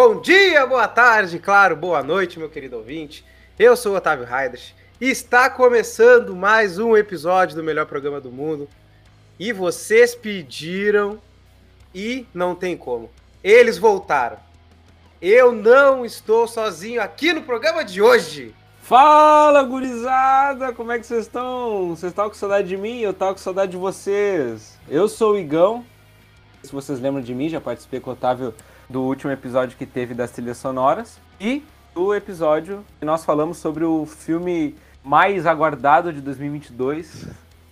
[0.00, 3.24] Bom dia, boa tarde, claro, boa noite, meu querido ouvinte.
[3.58, 8.30] Eu sou o Otávio Raiders e está começando mais um episódio do melhor programa do
[8.30, 8.68] mundo.
[9.40, 11.20] E vocês pediram
[11.92, 13.10] e não tem como.
[13.42, 14.36] Eles voltaram.
[15.20, 18.54] Eu não estou sozinho aqui no programa de hoje.
[18.80, 20.72] Fala, gurizada!
[20.72, 21.88] Como é que vocês estão?
[21.88, 23.00] Vocês estão com saudade de mim?
[23.00, 24.78] Eu estava com saudade de vocês.
[24.88, 25.84] Eu sou o Igão.
[26.62, 28.54] Se vocês lembram de mim, já participei com o Otávio
[28.88, 31.18] do último episódio que teve das trilhas sonoras.
[31.40, 31.62] E
[31.94, 37.26] do episódio que nós falamos sobre o filme mais aguardado de 2022.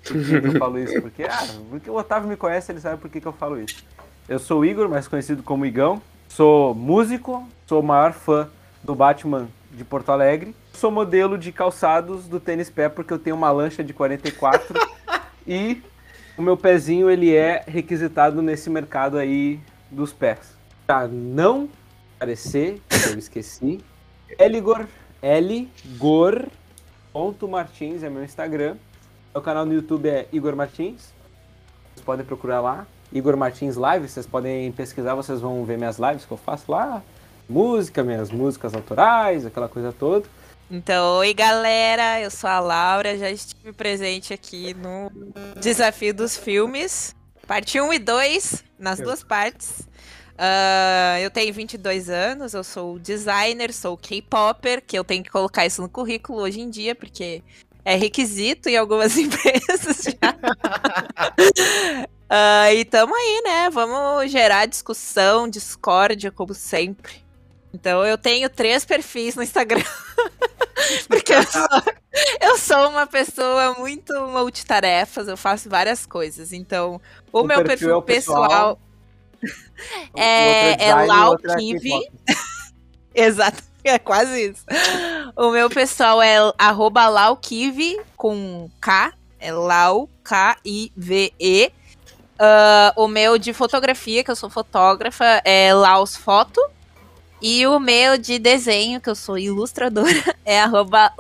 [0.05, 1.01] Por que eu falo isso?
[1.01, 3.85] Porque, ah, porque o Otávio me conhece, ele sabe por que, que eu falo isso.
[4.29, 6.01] Eu sou o Igor, mais conhecido como Igão.
[6.29, 8.49] Sou músico, sou o maior fã
[8.83, 10.55] do Batman de Porto Alegre.
[10.73, 14.75] Sou modelo de calçados do tênis pé porque eu tenho uma lancha de 44
[15.47, 15.83] e
[16.37, 19.61] o meu pezinho ele é requisitado nesse mercado aí
[19.91, 20.56] dos pés.
[20.87, 21.69] Pra não
[22.17, 23.81] aparecer, que eu esqueci,
[24.39, 24.87] Eligor,
[25.23, 28.77] Eligor.martins é meu Instagram.
[29.35, 31.13] Meu canal no YouTube é Igor Martins.
[31.93, 32.87] Vocês podem procurar lá.
[33.13, 37.03] Igor Martins Live, vocês podem pesquisar, vocês vão ver minhas lives que eu faço lá.
[37.49, 40.27] Música, minhas músicas autorais, aquela coisa toda.
[40.71, 45.11] Então, oi galera, eu sou a Laura, já estive presente aqui no
[45.61, 47.15] Desafio dos Filmes,
[47.47, 49.89] parte 1 e 2, nas duas partes.
[50.37, 55.65] Uh, eu tenho 22 anos, eu sou designer, sou K-Popper, que eu tenho que colocar
[55.65, 57.43] isso no currículo hoje em dia, porque
[57.83, 60.33] é requisito em algumas empresas já.
[62.29, 63.71] uh, e tamo aí, né?
[63.71, 67.25] Vamos gerar discussão, discórdia, como sempre.
[67.73, 69.85] Então eu tenho três perfis no Instagram.
[71.09, 71.69] Porque eu sou,
[72.41, 76.53] eu sou, uma pessoa muito multitarefas, eu faço várias coisas.
[76.53, 77.01] Então,
[77.33, 78.79] o, o meu perfil, perfil é pessoal,
[80.17, 82.09] é, é Lau Kivi.
[83.15, 84.65] Exato, é quase isso.
[85.35, 91.73] O meu pessoal é arroba Laukive com K, é Lau, K-I-V-E.
[92.39, 96.61] Uh, o meu de fotografia, que eu sou fotógrafa, é Laus Foto.
[97.41, 100.11] E o meu de desenho, que eu sou ilustradora,
[100.45, 101.13] é arroba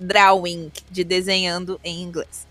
[0.00, 2.47] Drawing, de desenhando em inglês.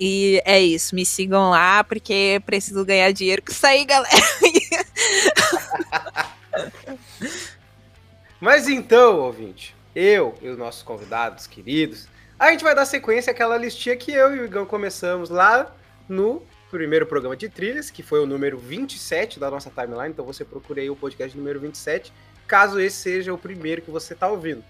[0.00, 4.14] E é isso, me sigam lá, porque preciso ganhar dinheiro com isso aí, galera.
[8.40, 12.06] Mas então, ouvinte, eu e os nossos convidados queridos,
[12.38, 15.74] a gente vai dar sequência àquela listinha que eu e o Igão começamos lá
[16.08, 20.10] no primeiro programa de trilhas, que foi o número 27 da nossa timeline.
[20.10, 22.12] Então você procure aí o podcast número 27,
[22.46, 24.62] caso esse seja o primeiro que você está ouvindo.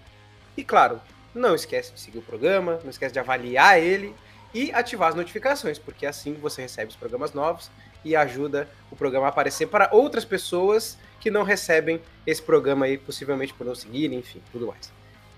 [0.57, 0.99] E claro,
[1.35, 4.15] não esquece de seguir o programa, não esquece de avaliar ele
[4.53, 7.69] e ativar as notificações, porque assim você recebe os programas novos
[8.03, 12.97] e ajuda o programa a aparecer para outras pessoas que não recebem esse programa aí,
[12.97, 14.91] possivelmente por não seguir, enfim, tudo mais.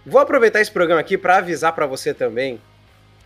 [0.05, 2.61] Vou aproveitar esse programa aqui para avisar para você também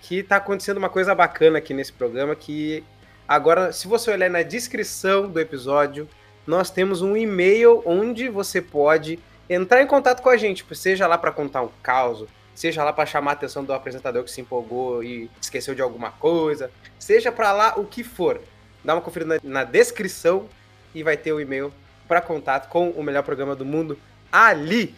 [0.02, 2.84] que está acontecendo uma coisa bacana aqui nesse programa que
[3.28, 6.08] agora, se você olhar na descrição do episódio,
[6.46, 9.20] nós temos um e-mail onde você pode
[9.50, 13.06] entrar em contato com a gente, seja lá para contar um caos, seja lá para
[13.06, 17.52] chamar a atenção do apresentador que se empolgou e esqueceu de alguma coisa, seja para
[17.52, 18.42] lá o que for.
[18.84, 20.48] Dá uma conferida na, na descrição
[20.94, 21.74] e vai ter o e-mail
[22.08, 24.00] para contato com o melhor programa do mundo
[24.32, 24.96] ali.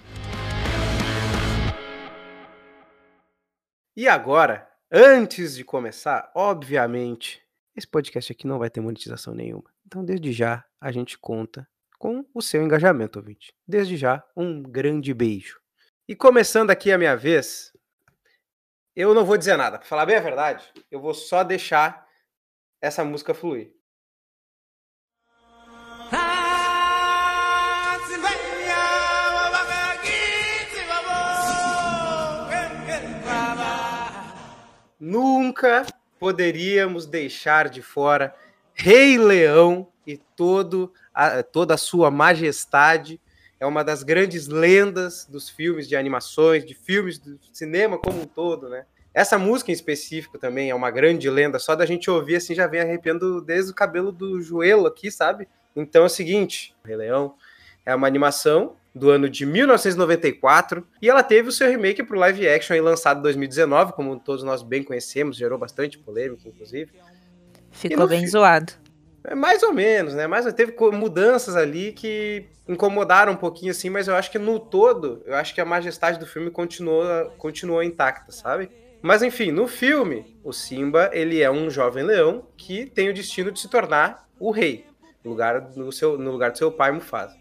[3.95, 7.41] E agora, antes de começar, obviamente,
[7.75, 9.65] esse podcast aqui não vai ter monetização nenhuma.
[9.85, 11.67] Então, desde já, a gente conta
[11.97, 13.53] com o seu engajamento, ouvinte.
[13.67, 15.59] Desde já, um grande beijo.
[16.09, 17.73] E começando aqui a minha vez,
[18.95, 19.77] eu não vou dizer nada.
[19.77, 22.07] Para falar bem a verdade, eu vou só deixar
[22.81, 23.73] essa música fluir.
[34.97, 35.85] Nunca
[36.17, 38.33] poderíamos deixar de fora
[38.73, 43.19] Rei Leão e todo a, toda a sua majestade
[43.59, 48.25] é uma das grandes lendas dos filmes de animações, de filmes do cinema como um
[48.25, 48.85] todo, né?
[49.13, 52.67] Essa música em específico também é uma grande lenda, só da gente ouvir assim já
[52.67, 55.47] vem arrepiando desde o cabelo do joelho aqui, sabe?
[55.75, 57.35] Então é o seguinte, Rei Leão
[57.85, 62.19] é uma animação do ano de 1994 e ela teve o seu remake para o
[62.19, 66.91] live action aí, lançado em 2019, como todos nós bem conhecemos, gerou bastante polêmica, inclusive.
[67.71, 68.27] Ficou bem fi...
[68.27, 68.73] zoado.
[69.29, 70.25] É mais ou menos, né?
[70.25, 75.21] Mas teve mudanças ali que incomodaram um pouquinho assim, mas eu acho que no todo,
[75.25, 78.71] eu acho que a majestade do filme continuou, continuou intacta, sabe?
[79.01, 83.51] Mas enfim, no filme, o Simba, ele é um jovem leão que tem o destino
[83.51, 84.85] de se tornar o rei,
[85.21, 87.35] no lugar, no seu, no lugar do seu pai Mufasa.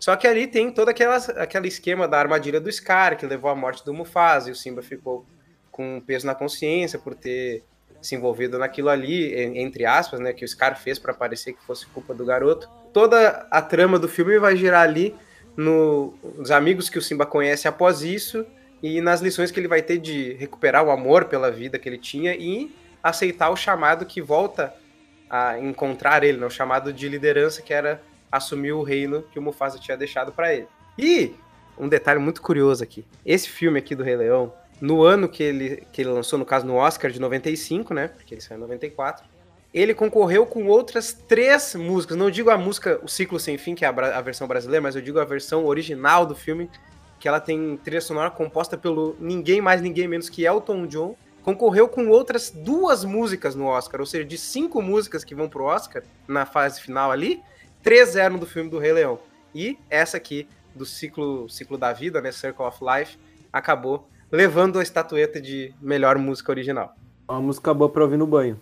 [0.00, 3.54] Só que ali tem todo aquela, aquele esquema da armadilha do Scar, que levou à
[3.54, 5.26] morte do Mufasa, e o Simba ficou
[5.70, 7.62] com um peso na consciência por ter
[8.00, 11.86] se envolvido naquilo ali, entre aspas, né, que o Scar fez para parecer que fosse
[11.86, 12.68] culpa do garoto.
[12.92, 15.14] Toda a trama do filme vai girar ali
[15.56, 18.46] no, nos amigos que o Simba conhece após isso
[18.82, 21.98] e nas lições que ele vai ter de recuperar o amor pela vida que ele
[21.98, 22.72] tinha e
[23.02, 24.72] aceitar o chamado que volta
[25.28, 28.00] a encontrar ele, né, o chamado de liderança que era
[28.30, 30.68] assumir o reino que o Mufasa tinha deixado para ele.
[30.96, 31.34] E
[31.78, 35.82] um detalhe muito curioso aqui, esse filme aqui do Rei Leão, no ano que ele,
[35.92, 39.24] que ele lançou, no caso no Oscar de 95, né, porque ele saiu em 94,
[39.72, 42.16] ele concorreu com outras três músicas.
[42.16, 44.96] Não digo a música O Ciclo Sem Fim, que é a, a, versão brasileira, mas
[44.96, 46.70] eu digo a versão original do filme,
[47.20, 51.16] que ela tem trilha sonora composta pelo ninguém mais, ninguém menos que Elton John.
[51.42, 55.64] Concorreu com outras duas músicas no Oscar, ou seja, de cinco músicas que vão pro
[55.64, 57.42] Oscar na fase final ali,
[57.82, 59.18] três eram do filme do Rei Leão.
[59.54, 63.18] E essa aqui, do ciclo, ciclo da vida, né, Circle of Life,
[63.50, 66.94] acabou levando a estatueta de melhor música original.
[67.28, 68.60] Uma música boa pra ouvir no banho.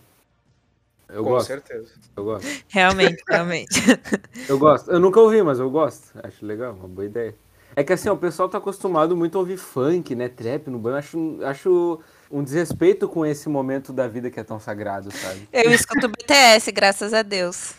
[1.08, 1.46] Eu Com gosto.
[1.46, 1.92] certeza.
[2.16, 2.64] Eu gosto.
[2.68, 3.80] Realmente, realmente.
[4.48, 4.90] eu gosto.
[4.90, 6.18] Eu nunca ouvi, mas eu gosto.
[6.22, 7.34] Acho legal, uma boa ideia.
[7.76, 10.28] É que assim, o pessoal tá acostumado muito a ouvir funk, né?
[10.28, 10.96] Trap no banho.
[10.96, 15.48] Acho, acho um desrespeito com esse momento da vida que é tão sagrado, sabe?
[15.52, 17.74] Eu escuto BTS, graças a Deus.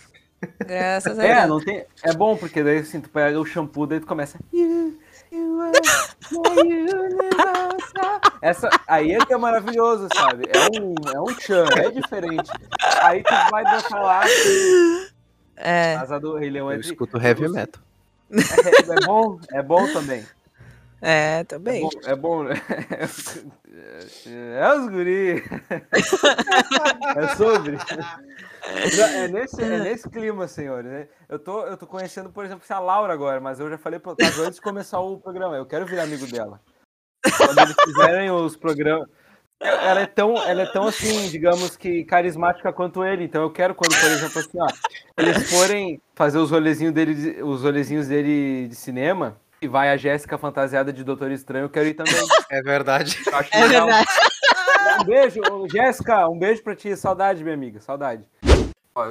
[0.59, 1.43] Graças a é, Deus.
[1.43, 1.85] É, não tem...
[2.03, 4.37] é bom, porque daí assim, tu pega o shampoo, daí tu começa.
[8.41, 10.45] Essa, aí é que é maravilhoso, sabe?
[10.53, 12.51] É um, é um chan, é diferente.
[13.01, 14.23] Aí tu vai dançar lá.
[15.55, 15.95] É.
[15.95, 17.81] Casa do Rei Leão é Eu escuto heavy metal.
[18.31, 20.25] É, é, bom, é bom também.
[21.01, 21.87] É, também.
[22.05, 22.55] É bom, é bom né?
[24.25, 25.43] É os guri.
[27.15, 27.77] É sobre.
[28.67, 31.07] É nesse, é nesse clima, senhores.
[31.29, 34.13] Eu tô, eu tô conhecendo, por exemplo, a Laura agora, mas eu já falei para
[34.13, 35.55] antes de começar o programa.
[35.55, 36.59] Eu quero virar amigo dela.
[37.37, 39.07] Quando eles fizerem os programas.
[39.59, 43.23] Ela é tão, ela é tão assim, digamos que carismática quanto ele.
[43.23, 44.67] Então eu quero quando, por exemplo, assim, ó,
[45.17, 50.37] eles forem fazer os rolezinhos dele, os rolezinhos dele de cinema, e vai a Jéssica
[50.37, 52.13] fantasiada de Doutor Estranho, eu quero ir também.
[52.51, 53.17] É verdade.
[53.51, 53.87] É legal.
[53.87, 54.07] verdade.
[55.01, 55.41] Um beijo,
[55.71, 56.95] Jéssica, um beijo pra ti.
[56.95, 58.23] Saudade, minha amiga, saudade.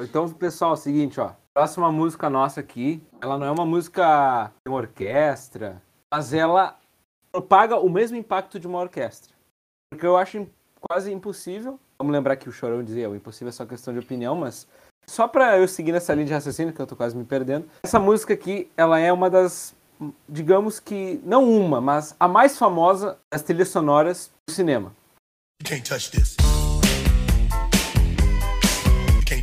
[0.03, 1.31] Então, pessoal, é o seguinte, ó.
[1.53, 5.81] Próxima música nossa aqui, ela não é uma música de uma orquestra,
[6.13, 6.77] mas ela
[7.31, 9.33] propaga o mesmo impacto de uma orquestra.
[9.89, 10.47] Porque eu acho
[10.81, 11.79] quase impossível.
[11.97, 14.67] Vamos lembrar que o Chorão dizia, o impossível é só questão de opinião, mas
[15.09, 17.67] só para eu seguir nessa linha de raciocínio, que eu tô quase me perdendo.
[17.81, 19.73] Essa música aqui, ela é uma das,
[20.27, 24.93] digamos que, não uma, mas a mais famosa das trilhas sonoras do cinema.
[25.61, 26.46] You can't touch this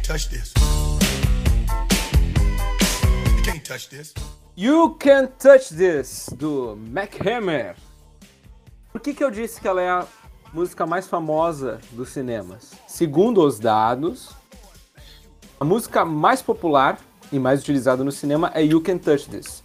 [0.04, 0.52] touch this.
[3.36, 4.14] You can't touch this.
[4.56, 7.74] You Can't Touch This, do Mac Hammer.
[8.92, 10.06] Por que, que eu disse que ela é a
[10.52, 12.70] música mais famosa dos cinemas?
[12.86, 14.30] Segundo os dados,
[15.58, 17.00] a música mais popular
[17.32, 19.64] e mais utilizada no cinema é You Can't Touch This.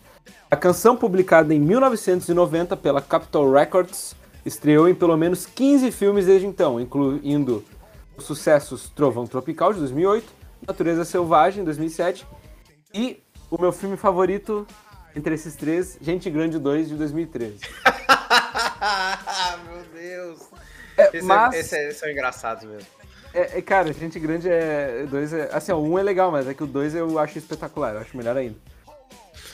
[0.50, 6.48] A canção, publicada em 1990 pela Capitol Records, estreou em pelo menos 15 filmes desde
[6.48, 7.64] então, incluindo
[8.22, 10.32] sucessos Trovão Tropical, de 2008,
[10.68, 12.28] Natureza Selvagem, de 2007,
[12.94, 14.68] e o meu filme favorito
[15.16, 17.60] entre esses três, Gente Grande 2, de 2013.
[19.68, 20.40] meu Deus!
[20.98, 21.54] É, esse, é- mas...
[21.54, 22.88] é, esse, é, são engraçados mesmo.
[23.34, 25.06] É, é, cara, Gente Grande é.
[25.10, 27.94] Dois é assim, o um é legal, mas é que o dois eu acho espetacular,
[27.94, 28.56] eu acho melhor ainda.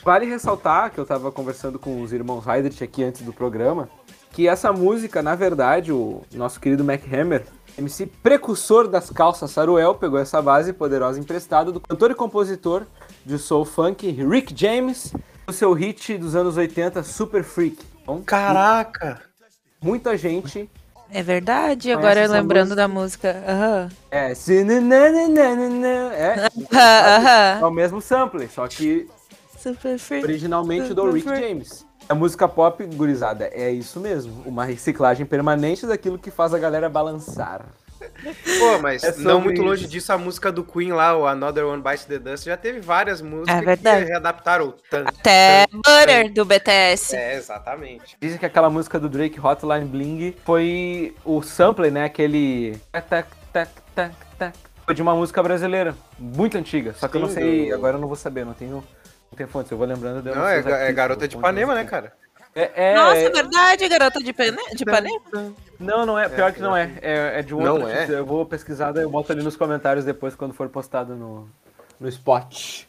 [0.04, 3.90] Vale ressaltar que eu tava conversando com os irmãos Heidrich aqui antes do programa,
[4.32, 7.44] que essa música, na verdade, o nosso querido Mac Hammer,
[7.78, 12.84] MC precursor das calças Saruel, pegou essa base poderosa emprestada do cantor e compositor
[13.26, 15.14] de soul funk Rick James,
[15.48, 17.78] o seu hit dos anos 80, Super Freak.
[18.02, 19.22] Então, Caraca!
[19.82, 20.70] Muita gente
[21.12, 22.76] é verdade, agora lembrando música.
[22.76, 23.44] da música.
[23.48, 23.90] Uhum.
[24.12, 24.32] É,
[26.14, 29.08] é, é, é o mesmo sample, só que
[30.24, 31.86] originalmente do Rick James.
[32.08, 34.44] A música pop, gurizada, é isso mesmo.
[34.46, 37.66] Uma reciclagem permanente daquilo que faz a galera balançar.
[38.60, 39.64] Pô, mas é não muito isso.
[39.64, 42.80] longe disso, a música do Queen lá, o Another One Bites the Dust, já teve
[42.80, 44.74] várias músicas é que readaptaram.
[44.90, 46.34] Tan, Até tan, Butter, tan.
[46.34, 47.16] do BTS.
[47.16, 48.16] É, exatamente.
[48.22, 52.78] Dizem que aquela música do Drake, Hotline Bling, foi o sample, né, aquele...
[52.92, 57.28] Tac, tac, tac, tac, foi de uma música brasileira, muito antiga, só que Sim, eu
[57.28, 57.74] não sei, do...
[57.74, 58.84] agora eu não vou saber, não tenho
[59.36, 60.36] tem fonte, eu vou lembrando dela.
[60.36, 62.14] Não, é, é Garota de Ipanema, né, cara?
[62.56, 64.58] É, é, Nossa, é verdade, Garota de, Pane...
[64.74, 65.20] de Ipanema?
[65.78, 66.30] Não, não é.
[66.30, 66.90] Pior é, que não é.
[67.02, 67.90] É, é de um não outro.
[67.90, 68.10] É?
[68.10, 71.50] Eu vou pesquisar, eu boto ali nos comentários depois quando for postado no,
[72.00, 72.86] no spot.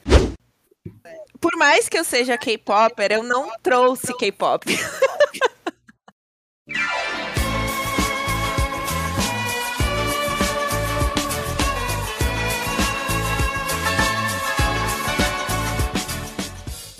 [1.41, 4.65] por mais que eu seja K-popper, eu não trouxe K-pop.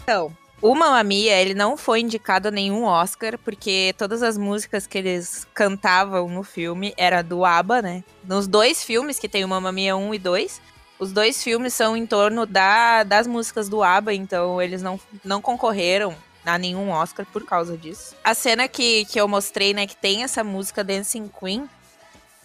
[0.07, 0.33] Então,
[0.63, 4.97] o Mamma Mia, ele não foi indicado a nenhum Oscar, porque todas as músicas que
[4.97, 8.05] eles cantavam no filme era do ABBA, né?
[8.23, 10.63] Nos dois filmes, que tem o Mamma Mia 1 e 2,
[11.01, 15.43] os dois filmes são em torno da, das músicas do ABBA, então eles não, não
[15.43, 18.15] concorreram a nenhum Oscar por causa disso.
[18.23, 21.69] A cena que, que eu mostrei, né, que tem essa música Dancing Queen,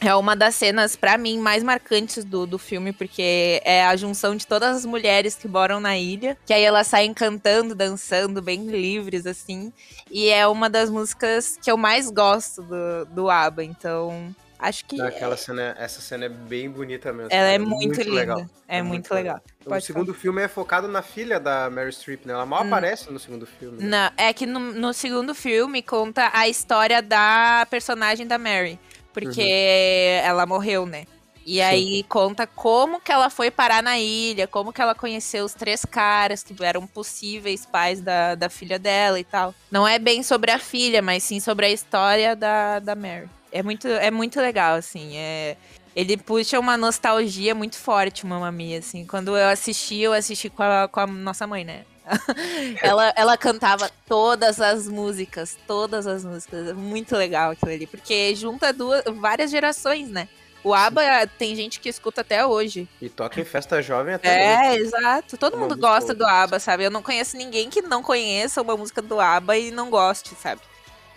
[0.02, 4.36] é uma das cenas, para mim, mais marcantes do, do filme, porque é a junção
[4.36, 8.66] de todas as mulheres que moram na ilha, que aí elas saem cantando, dançando, bem
[8.66, 9.72] livres, assim.
[10.10, 14.36] E é uma das músicas que eu mais gosto do, do ABBA, então.
[14.58, 15.02] Acho que.
[15.02, 17.30] Aquela cena, essa cena é bem bonita mesmo.
[17.32, 18.16] Ela é muito, muito linda.
[18.16, 18.40] Legal.
[18.68, 19.42] É, é, muito, muito legal.
[19.66, 19.78] legal.
[19.80, 20.20] O segundo falar.
[20.20, 22.34] filme é focado na filha da Mary Streep, né?
[22.34, 22.68] Ela mal hum.
[22.68, 23.84] aparece no segundo filme.
[23.84, 23.88] Né?
[23.88, 28.80] Não, é que no, no segundo filme conta a história da personagem da Mary
[29.14, 30.28] porque uhum.
[30.28, 31.06] ela morreu, né?
[31.46, 31.62] E Sim.
[31.62, 35.84] aí conta como que ela foi parar na ilha, como que ela conheceu os três
[35.84, 39.54] caras que eram possíveis pais da, da filha dela e tal.
[39.72, 43.28] Não é bem sobre a filha, mas sim sobre a história da, da Mary.
[43.52, 45.18] É muito, é muito legal, assim.
[45.18, 45.58] É,
[45.96, 49.06] ele puxa uma nostalgia muito forte, Mamma Mia, assim.
[49.06, 51.84] Quando eu assisti, eu assisti com a, com a nossa mãe, né?
[52.82, 56.70] ela, ela cantava todas as músicas, todas as músicas.
[56.70, 60.28] É muito legal aquilo ali, porque junta duas, várias gerações, né?
[60.64, 61.02] O ABBA
[61.40, 62.88] tem gente que escuta até hoje.
[63.02, 64.82] E toca em festa jovem até É, hoje.
[64.82, 65.38] exato.
[65.38, 66.84] Todo uma mundo gosta do ABBA, sabe?
[66.84, 70.62] Eu não conheço ninguém que não conheça uma música do ABBA e não goste, sabe?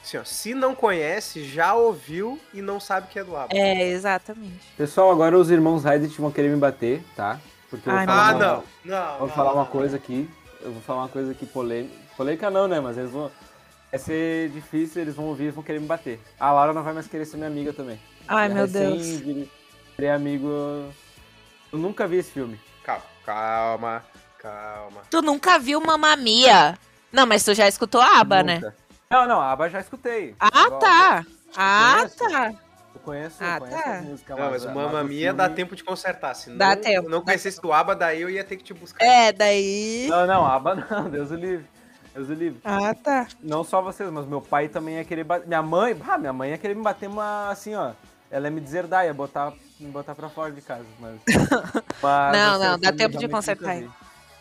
[0.03, 3.55] Assim, ó, se não conhece, já ouviu e não sabe que é do ABBA.
[3.55, 4.61] É, exatamente.
[4.79, 7.39] Pessoal, agora os irmãos Reddit vão querer me bater, tá?
[7.69, 8.39] Porque Ai, ah, não.
[8.39, 8.65] não.
[8.85, 9.19] não.
[9.19, 10.29] Vou não, falar não, uma coisa aqui
[10.64, 11.94] eu vou falar uma coisa aqui polêmica.
[12.16, 12.80] Polêmica não, né?
[12.80, 13.30] Mas eles vão.
[13.90, 16.18] Vai ser difícil, eles vão ouvir e vão querer me bater.
[16.40, 18.00] A Laura não vai mais querer ser minha amiga também.
[18.26, 19.06] Ai, meu Deus.
[19.06, 19.50] Virei,
[19.97, 20.49] virei amigo.
[21.73, 22.59] Eu nunca vi esse filme.
[22.83, 24.04] Calma, calma,
[24.38, 25.02] calma.
[25.11, 26.76] Tu nunca viu Mamma Mia?
[27.12, 28.61] Não, mas tu já escutou a Aba, né?
[29.09, 30.35] Não, não, a Aba já escutei.
[30.40, 31.26] Ah, tá.
[31.56, 32.54] Ah, tá.
[33.05, 34.03] Eu conheço, ah, conheço tá.
[34.03, 34.35] música.
[34.35, 35.37] Não, mas o Mamma Mia filme...
[35.37, 36.35] dá tempo de consertar.
[36.35, 37.09] Se dá não, tempo.
[37.11, 39.05] não conhecesse o ABBA, daí eu ia ter que te buscar.
[39.05, 40.07] É, daí...
[40.09, 41.67] Não, não, ABBA não, Deus o livre.
[42.15, 42.61] Deus o livre.
[42.65, 43.27] Ah, tá.
[43.43, 45.47] Não só vocês, mas meu pai também ia querer bater...
[45.47, 47.93] Minha mãe, ah, minha mãe ia querer me bater uma, assim, ó...
[48.31, 51.21] Ela ia me deserdar, ia botar, me botar pra fora de casa, mas...
[52.03, 53.83] mas não, não, dá tempo de consertar.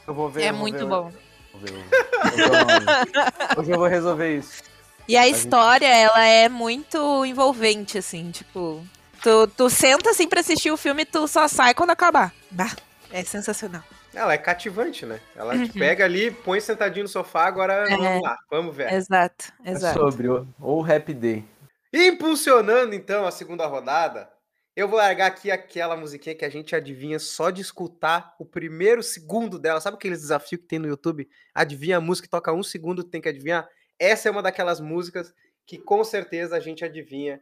[0.07, 0.43] Eu vou ver.
[0.43, 1.11] É muito ver, bom.
[1.51, 4.72] Vou ver, hoje, hoje eu vou resolver isso.
[5.07, 8.85] E a história, ela é muito envolvente, assim, tipo...
[9.21, 12.33] Tu, tu senta assim pra assistir o filme e tu só sai quando acabar.
[12.51, 12.75] Bah,
[13.09, 13.81] é sensacional.
[14.13, 15.19] Ela é cativante, né?
[15.35, 15.65] Ela uhum.
[15.65, 18.93] te pega ali, põe sentadinho no sofá, agora é, vamos lá, vamos ver.
[18.93, 19.97] Exato, exato.
[19.97, 21.45] É sobre o, o Happy Day.
[21.93, 24.29] Impulsionando então a segunda rodada,
[24.75, 29.01] eu vou largar aqui aquela musiquinha que a gente adivinha só de escutar o primeiro
[29.01, 29.79] segundo dela.
[29.79, 31.29] Sabe aqueles desafios que tem no YouTube?
[31.53, 33.67] Adivinha a música, toca um segundo, tem que adivinhar.
[33.99, 35.33] Essa é uma daquelas músicas
[35.65, 37.41] que com certeza a gente adivinha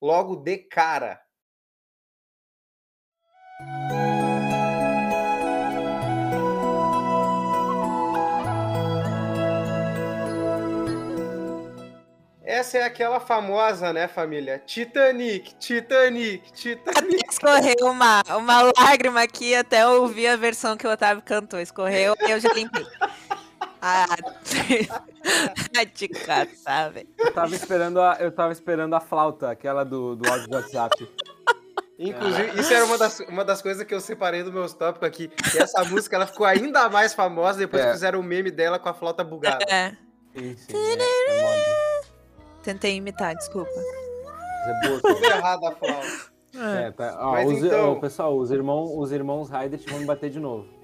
[0.00, 1.20] logo de cara.
[12.42, 14.58] Essa é aquela famosa, né, família?
[14.58, 17.22] Titanic, Titanic, Titanic.
[17.30, 21.60] Escorreu uma, uma lágrima aqui até eu ouvir a versão que o Otávio cantou.
[21.60, 22.84] Escorreu e eu já limpei.
[23.82, 24.06] Ah,
[25.94, 27.08] de caçar, velho.
[27.18, 31.08] Eu tava esperando a, eu tava esperando a flauta, aquela do, do áudio do WhatsApp.
[31.98, 35.28] Inclusive, isso era uma das, uma das coisas que eu separei do meus tópicos aqui.
[35.28, 37.86] Que essa música ela ficou ainda mais famosa depois é.
[37.86, 39.64] que fizeram o meme dela com a flauta bugada.
[39.68, 39.94] É.
[40.34, 42.00] Isso, é,
[42.62, 43.70] Tentei imitar, desculpa.
[43.70, 46.30] É boa, Tudo errado a flauta.
[46.54, 47.18] É, tá.
[47.20, 47.92] Ó, os, então...
[47.92, 50.79] ó, pessoal, os irmãos, os irmãos Ryder vão me bater de novo.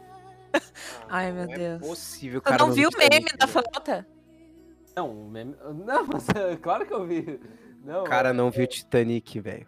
[1.08, 1.82] Ai, meu não é Deus.
[1.82, 2.56] É possível, cara.
[2.56, 4.04] Eu não, viu o meme da flauta?
[4.96, 5.54] Não, o meme.
[5.84, 6.26] Não, mas
[6.60, 7.40] claro que eu vi.
[7.84, 9.66] Não, o cara não viu Titanic, velho.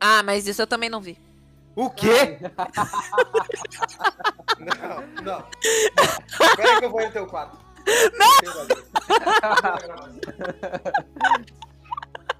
[0.00, 1.18] Ah, mas isso eu também não vi.
[1.74, 2.38] O quê?
[4.58, 5.44] não, não.
[5.62, 7.58] Espera que eu vou no teu quarto.
[8.14, 8.28] Não!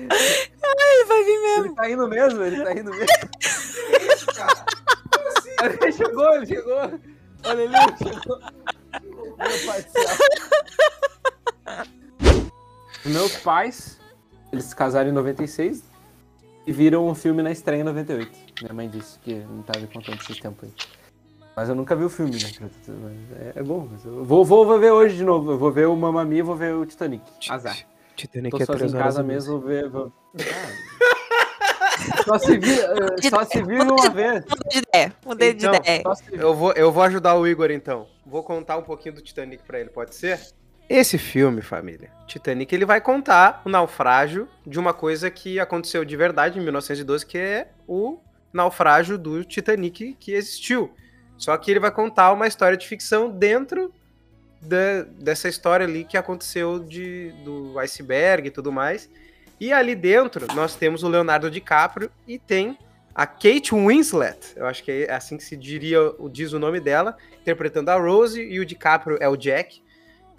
[0.00, 1.66] Ai, vai vir mesmo.
[1.66, 3.06] Ele tá indo mesmo, ele tá indo mesmo.
[3.38, 3.48] Que
[4.12, 4.64] isso, cara?
[5.14, 5.50] Como assim?
[5.82, 6.98] Ele chegou, ele chegou.
[7.44, 8.38] Chegou.
[9.38, 10.02] Meu pai do céu.
[13.04, 14.00] Meus pais,
[14.52, 15.82] eles se casaram em 96
[16.66, 18.30] e viram o um filme na estreia em 98.
[18.60, 20.72] Minha mãe disse que não tava contando esse tempo aí.
[21.56, 22.70] Mas eu nunca vi o filme, né?
[23.54, 23.88] É, é bom.
[23.90, 25.52] Mas eu vou, vou ver hoje de novo.
[25.52, 27.24] Eu vou ver o Mamma Mia e vou ver o Titanic.
[27.48, 27.76] Azar.
[28.14, 29.88] Titanic Tô é sozinho em casa mesmo, vou ver.
[29.88, 30.12] Vou...
[30.38, 30.98] Ah.
[32.24, 34.44] só se vir, eh, só se vir uma vez.
[34.44, 35.12] Mudei de ideia.
[35.24, 36.02] Mudei Então, de ideia.
[36.32, 38.06] Eu vou, eu vou ajudar o Igor então.
[38.26, 40.40] Vou contar um pouquinho do Titanic pra ele, pode ser?
[40.88, 46.16] Esse filme, família, Titanic, ele vai contar o naufrágio de uma coisa que aconteceu de
[46.16, 48.18] verdade em 1912, que é o
[48.52, 50.90] naufrágio do Titanic que existiu.
[51.36, 53.92] Só que ele vai contar uma história de ficção dentro
[54.62, 59.08] da- dessa história ali que aconteceu de, do iceberg e tudo mais.
[59.60, 62.78] E ali dentro nós temos o Leonardo DiCaprio e tem
[63.18, 65.98] a Kate Winslet, eu acho que é assim que se diria,
[66.30, 69.82] diz o nome dela, interpretando a Rose e o DiCaprio é o Jack.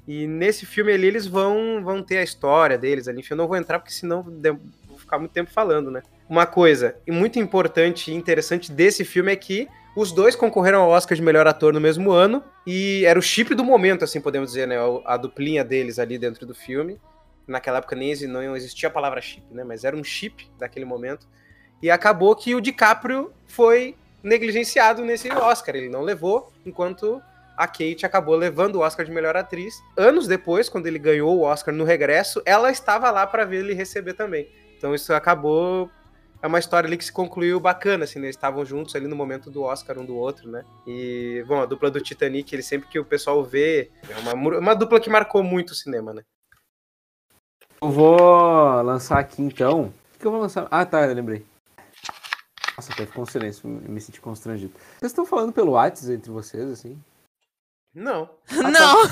[0.07, 3.19] E nesse filme ali eles vão, vão ter a história deles ali.
[3.19, 6.01] Enfim, eu não vou entrar porque senão vou ficar muito tempo falando, né?
[6.29, 11.17] Uma coisa muito importante e interessante desse filme é que os dois concorreram ao Oscar
[11.17, 14.67] de melhor ator no mesmo ano e era o chip do momento, assim podemos dizer,
[14.67, 14.77] né?
[15.03, 16.97] A duplinha deles ali dentro do filme.
[17.49, 19.63] Naquela época nem não existia a palavra chip, né?
[19.63, 21.27] Mas era um chip daquele momento.
[21.81, 25.75] E acabou que o DiCaprio foi negligenciado nesse Oscar.
[25.75, 27.21] Ele não levou, enquanto
[27.57, 29.81] a Kate acabou levando o Oscar de melhor atriz.
[29.97, 33.73] Anos depois, quando ele ganhou o Oscar no regresso, ela estava lá para ver ele
[33.73, 34.47] receber também.
[34.77, 35.89] Então isso acabou.
[36.41, 38.27] É uma história ali que se concluiu bacana, assim, né?
[38.27, 40.63] Eles estavam juntos ali no momento do Oscar um do outro, né?
[40.87, 44.73] E, bom, a dupla do Titanic, ele sempre que o pessoal vê, é uma, uma
[44.73, 46.23] dupla que marcou muito o cinema, né?
[47.81, 49.93] Eu vou lançar aqui então.
[50.15, 50.67] O que eu vou lançar?
[50.69, 51.45] Ah, tá, eu lembrei.
[52.75, 54.73] Nossa, até ficou um silêncio, me senti constrangido.
[54.99, 56.97] Vocês estão falando pelo WhatsApp entre vocês, assim?
[57.93, 58.29] Não.
[58.51, 59.03] Não,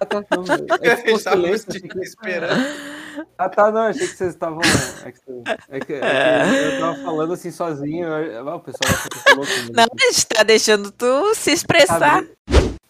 [0.00, 0.44] Ah, tá, não.
[0.80, 2.94] É que Estava silêncio, assim, que- esperando.
[3.38, 4.58] Ah, tá, não, achei que vocês estavam.
[5.04, 5.20] É que,
[5.68, 8.08] é que- é que eu tava falando assim sozinho.
[8.08, 8.92] eu- Ah, o pessoal
[9.28, 9.52] eu louco.
[9.52, 11.98] mas não, a gente tá deixando tu se expressar.
[12.00, 12.34] Sabe?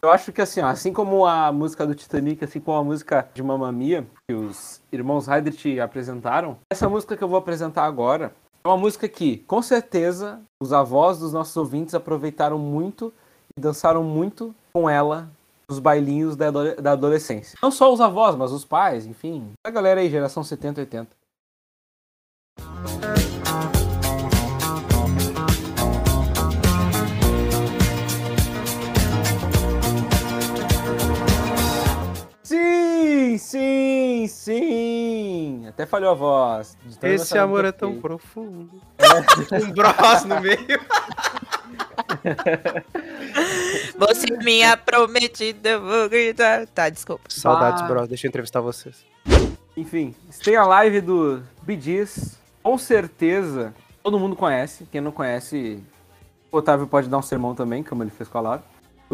[0.04, 3.26] Eu acho que assim, ó, assim como a música do Titanic, assim como a música
[3.32, 8.34] de Mamma Mia, que os irmãos Heidrich apresentaram, essa música que eu vou apresentar agora
[8.62, 13.14] é uma música que, com certeza, os avós dos nossos ouvintes aproveitaram muito
[13.56, 15.30] e dançaram muito com ela
[15.66, 17.58] nos bailinhos da, da adolescência.
[17.62, 21.08] Não só os avós, mas os pais, enfim, a galera aí, geração 70, 80.
[33.38, 35.66] Sim, sim, sim.
[35.68, 36.76] Até falhou a voz.
[36.86, 38.70] Esse emocionado amor é tão profundo.
[39.52, 40.58] Um bros no meio.
[43.98, 46.66] Você é minha prometida, eu vou gritar.
[46.68, 47.24] Tá, desculpa.
[47.28, 47.86] Saudades, Ah.
[47.86, 48.08] bros.
[48.08, 49.04] Deixa eu entrevistar vocês.
[49.76, 51.42] Enfim, tem a live do
[51.80, 54.86] Gees, com certeza todo mundo conhece.
[54.92, 55.82] Quem não conhece,
[56.52, 58.62] o Otávio pode dar um sermão também, como ele fez com a Laura.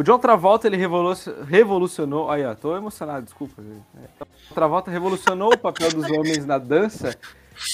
[0.00, 2.30] O John Travolta, ele revoluci- revolucionou...
[2.30, 3.62] Aí, ó, tô emocionado, desculpa.
[3.62, 3.84] gente.
[4.02, 7.14] É, O Travolta revolucionou o papel dos homens na dança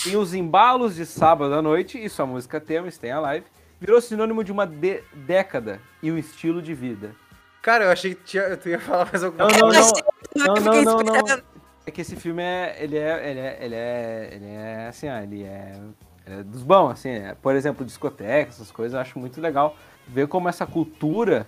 [0.09, 3.47] em os embalos de sábado à noite, e sua música tema, Stay Alive,
[3.81, 7.15] virou sinônimo de uma de- década e um estilo de vida.
[7.63, 9.81] Cara, eu achei que tinha, tu ia falar mais alguma Não, coisa.
[10.35, 10.55] não, não.
[10.55, 11.43] Não, não, não, não.
[11.87, 12.77] É que esse filme é.
[12.81, 13.31] Ele é.
[13.31, 13.59] Ele é.
[13.61, 15.81] Ele é, ele é assim, ó, ele é,
[16.27, 17.11] ele é dos bons, assim.
[17.11, 19.77] é, por exemplo, discoteca, essas coisas, eu acho muito legal
[20.09, 21.47] ver como essa cultura.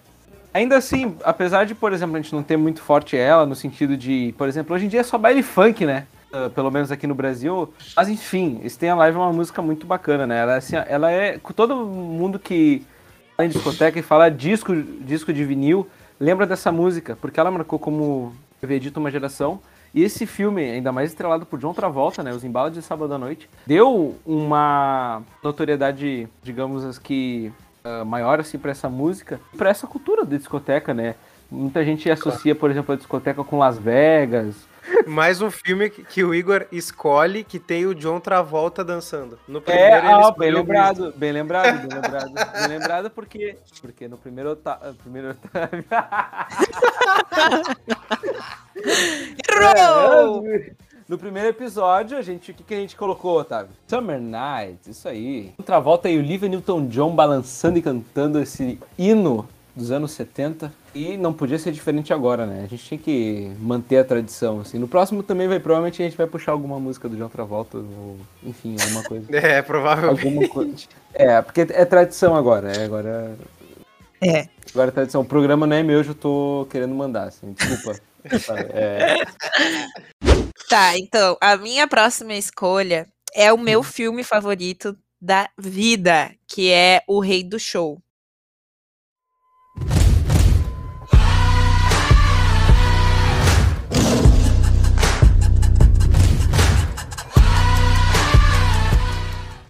[0.53, 3.97] Ainda assim, apesar de, por exemplo, a gente não ter muito forte ela, no sentido
[3.97, 6.07] de, por exemplo, hoje em dia é só baile funk, né?
[6.33, 7.73] Ah, pelo menos aqui no Brasil.
[7.97, 10.39] Mas enfim, Stay Alive é uma música muito bacana, né?
[10.39, 11.39] Ela, é assim, ela é.
[11.57, 12.85] Todo mundo que
[13.37, 15.87] fala em discoteca e fala disco, disco de vinil,
[16.21, 19.61] lembra dessa música, porque ela marcou como, eu uma geração.
[19.95, 23.19] E esse filme, ainda mais estrelado por John Travolta, né, Os Embalos de Sábado à
[23.19, 27.51] Noite, deu uma notoriedade, digamos que
[28.05, 31.15] maior assim para essa música, para essa cultura de discoteca, né?
[31.51, 34.55] Muita gente associa, por exemplo, a discoteca com Las Vegas.
[35.07, 39.39] Mais um filme que, o Igor escolhe que tem o John Travolta dançando.
[39.49, 42.35] No É, primeiro ele ah, escolheu bem lembrado, bem lembrado, bem lembrado.
[42.35, 44.95] bem lembrado porque, porque no primeiro Otávio...
[44.95, 45.85] Primeiro Otávio...
[49.51, 50.47] Errou!
[50.47, 50.73] É,
[51.09, 53.71] No primeiro episódio, a gente, o que, que a gente colocou, Otávio?
[53.87, 55.55] Summer Night, isso aí.
[55.57, 60.71] Outra volta aí, Olivia Newton-John balançando e cantando esse hino dos anos 70.
[60.95, 62.63] E não podia ser diferente agora, né?
[62.63, 64.79] A gente tinha que manter a tradição, assim.
[64.79, 68.19] No próximo também vai, provavelmente a gente vai puxar alguma música do John Travolta, ou
[68.45, 69.27] enfim, alguma coisa.
[69.33, 70.27] É, provavelmente.
[70.27, 70.77] alguma coisa.
[71.15, 73.35] É, porque é tradição agora, é agora...
[74.21, 74.47] É.
[74.75, 75.23] Agora é tradição.
[75.23, 77.99] O programa não é meu, eu tô querendo mandar, assim, desculpa.
[78.75, 79.25] É,
[80.69, 83.83] Tá, então, a minha próxima escolha é o meu hum.
[83.83, 88.03] filme favorito da vida, que é O Rei do Show.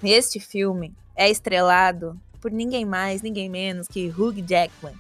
[0.03, 4.95] Este filme é estrelado por ninguém mais, ninguém menos que Hugh Jackman.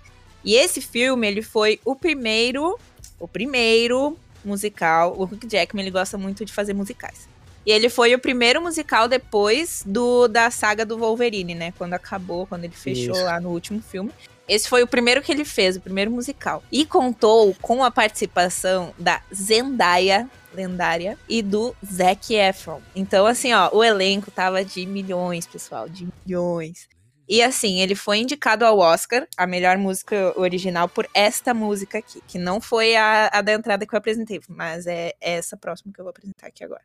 [0.45, 2.79] E esse filme, ele foi o primeiro,
[3.19, 4.17] o primeiro
[4.49, 5.15] musical.
[5.17, 7.29] O Hugh Jackman, ele gosta muito de fazer musicais.
[7.67, 11.73] E ele foi o primeiro musical depois do da saga do Wolverine, né?
[11.77, 13.25] Quando acabou, quando ele fechou Isso.
[13.25, 14.11] lá no último filme.
[14.49, 16.63] Esse foi o primeiro que ele fez, o primeiro musical.
[16.73, 22.81] E contou com a participação da Zendaya, lendária, e do Zac Efron.
[22.97, 26.89] Então, assim, ó, o elenco tava de milhões, pessoal, de milhões.
[27.29, 32.23] E assim, ele foi indicado ao Oscar, a melhor música original, por esta música aqui,
[32.27, 36.01] que não foi a, a da entrada que eu apresentei, mas é essa próxima que
[36.01, 36.83] eu vou apresentar aqui agora.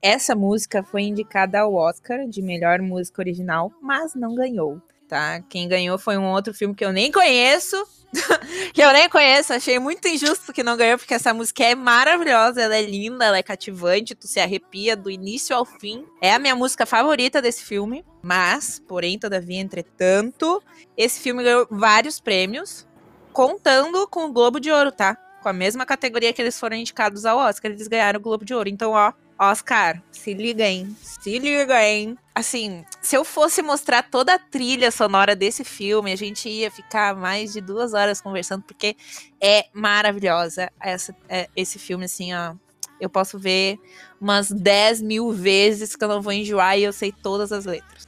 [0.00, 4.80] Essa música foi indicada ao Oscar de melhor música original, mas não ganhou
[5.12, 5.42] tá?
[5.46, 7.76] Quem ganhou foi um outro filme que eu nem conheço.
[8.72, 12.62] que eu nem conheço, achei muito injusto que não ganhou, porque essa música é maravilhosa,
[12.62, 16.06] ela é linda, ela é cativante, tu se arrepia do início ao fim.
[16.20, 20.62] É a minha música favorita desse filme, mas, porém, todavia, entretanto,
[20.96, 22.86] esse filme ganhou vários prêmios,
[23.34, 25.14] contando com o Globo de Ouro, tá?
[25.42, 28.54] Com a mesma categoria que eles foram indicados ao Oscar, eles ganharam o Globo de
[28.54, 28.68] Ouro.
[28.68, 30.96] Então, ó, Oscar, se liga, hein?
[31.02, 32.16] Se liga, hein?
[32.32, 37.16] Assim, se eu fosse mostrar toda a trilha sonora desse filme, a gente ia ficar
[37.16, 38.96] mais de duas horas conversando, porque
[39.40, 42.54] é maravilhosa essa, é, esse filme, assim, ó.
[43.00, 43.80] Eu posso ver
[44.20, 48.06] umas 10 mil vezes que eu não vou enjoar e eu sei todas as letras.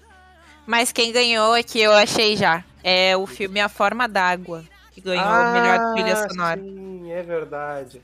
[0.65, 2.65] Mas quem ganhou é que eu achei já.
[2.85, 6.61] É o filme A Forma d'Água que ganhou ah, melhor trilha sonora.
[6.61, 8.01] Sim, é verdade.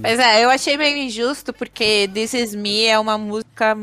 [0.00, 3.76] Mas é, eu achei meio injusto, porque This Is Me é uma música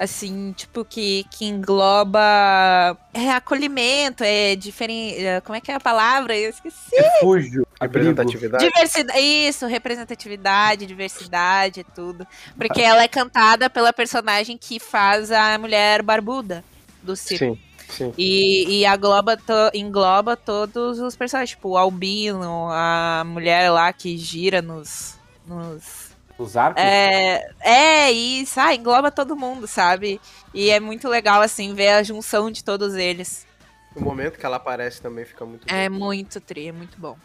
[0.00, 5.24] assim, tipo, que, que engloba é acolhimento, é diferente.
[5.24, 6.36] É, como é que é a palavra?
[6.36, 6.96] Eu esqueci.
[6.96, 7.64] Refúgio.
[7.80, 8.64] Representatividade.
[8.64, 9.20] Diversidade.
[9.20, 12.26] Isso, representatividade, diversidade, tudo.
[12.56, 16.64] Porque ela é cantada pela personagem que faz a mulher barbuda
[17.02, 17.54] do circo.
[17.54, 17.69] Sim.
[17.90, 18.14] Sim.
[18.16, 24.16] E, e engloba, to, engloba todos os personagens, tipo o Albino, a mulher lá que
[24.16, 25.14] gira nos.
[25.46, 26.82] nos os arcos?
[26.82, 30.20] É, é isso, ah, engloba todo mundo, sabe?
[30.54, 33.46] E é muito legal, assim, ver a junção de todos eles.
[33.94, 35.96] O momento que ela aparece também fica muito É bom.
[35.98, 37.16] muito tri, é muito bom.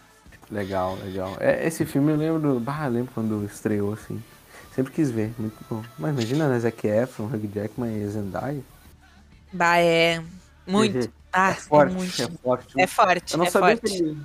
[0.51, 1.37] Legal, legal.
[1.39, 4.21] É, esse filme eu lembro, bah, lembro quando estreou, assim.
[4.75, 5.83] Sempre quis ver, muito bom.
[5.97, 8.61] Mas imagina, né, Zac Efron, Hugh Jackman e Zendaya.
[9.53, 10.21] Bah, é...
[10.65, 11.05] Muito.
[11.05, 11.11] Uhum.
[11.31, 12.21] Ah, é forte, muito.
[12.21, 12.81] é forte.
[12.81, 13.97] É forte, eu não é sabia forte.
[13.97, 14.17] Que ele,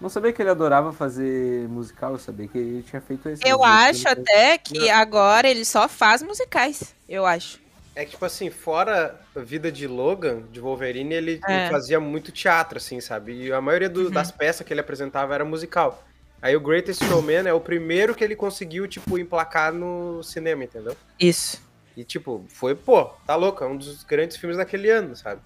[0.00, 3.42] não sabia que ele adorava fazer musical, eu sabia que ele tinha feito esse.
[3.46, 4.94] Eu acho até que não.
[4.94, 7.60] agora ele só faz musicais, eu acho.
[7.96, 11.62] É que, tipo assim, fora a vida de Logan, de Wolverine, ele, é.
[11.62, 13.32] ele fazia muito teatro, assim, sabe?
[13.32, 14.10] E a maioria do, uhum.
[14.10, 16.04] das peças que ele apresentava era musical.
[16.40, 20.96] Aí o Greatest Showman é o primeiro que ele conseguiu, tipo, emplacar no cinema, entendeu?
[21.18, 21.60] Isso.
[21.96, 25.40] E, tipo, foi, pô, tá louco, é um dos grandes filmes daquele ano, sabe?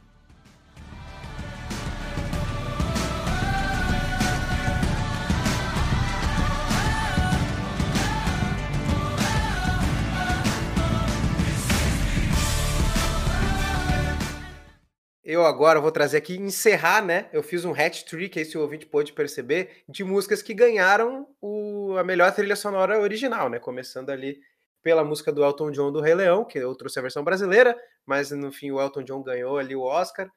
[15.33, 17.31] Eu agora vou trazer aqui, encerrar, né?
[17.33, 21.27] Eu fiz um hat trick, aí se o ouvinte pôde perceber, de músicas que ganharam
[21.41, 23.59] o, a melhor trilha sonora original, né?
[23.59, 24.39] Começando ali
[24.83, 28.31] pela música do Elton John do Rei Leão, que eu trouxe a versão brasileira, mas
[28.31, 30.31] no fim o Elton John ganhou ali o Oscar.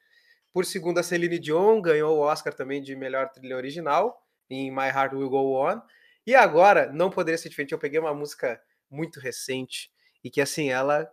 [0.53, 4.17] Por segunda, Celine Dion ganhou o Oscar também de melhor trilha original,
[4.49, 5.81] em My Heart Will Go On.
[6.25, 9.91] E agora, não poderia ser diferente, eu peguei uma música muito recente,
[10.23, 11.05] e que assim, ela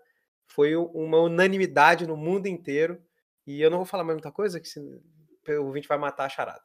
[0.47, 3.03] foi uma unanimidade no mundo inteiro,
[3.47, 4.69] e eu não vou falar mais muita coisa, que
[5.59, 6.63] o ouvinte vai matar a charada.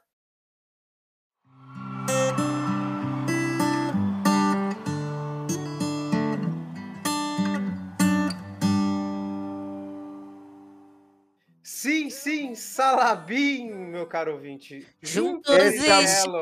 [11.63, 14.87] Sim, sim, Salabim, meu caro ouvinte.
[15.01, 16.39] Juntos e não.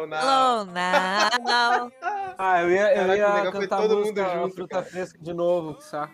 [2.37, 6.13] Ah, eu ia, eu ia cantar todo mundo junto, Fruta Fresca de novo, que saco.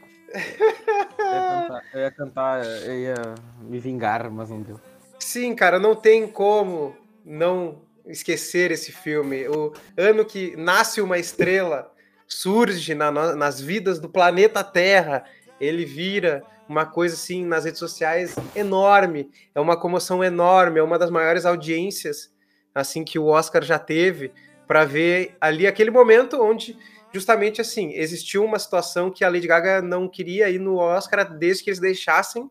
[1.94, 4.80] Eu ia, cantar, eu ia me vingar, mas não deu.
[5.20, 9.48] Sim, cara, não tem como não esquecer esse filme.
[9.48, 11.92] O ano que nasce uma estrela
[12.28, 15.24] surge na, nas vidas do planeta Terra.
[15.60, 19.30] Ele vira uma coisa assim nas redes sociais enorme.
[19.54, 20.80] É uma comoção enorme.
[20.80, 22.32] É uma das maiores audiências
[22.74, 24.32] assim que o Oscar já teve
[24.68, 26.78] para ver ali aquele momento onde
[27.14, 31.64] justamente assim, existiu uma situação que a Lady Gaga não queria ir no Oscar desde
[31.64, 32.50] que eles deixassem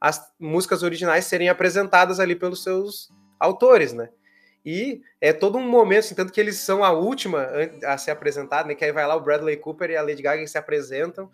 [0.00, 4.08] as músicas originais serem apresentadas ali pelos seus autores, né?
[4.64, 7.48] E é todo um momento, assim, tanto que eles são a última
[7.84, 8.74] a ser apresentada, né?
[8.74, 11.30] Que aí vai lá o Bradley Cooper e a Lady Gaga se apresentam.